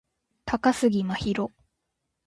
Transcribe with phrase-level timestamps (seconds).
[0.47, 1.51] 高杉真宙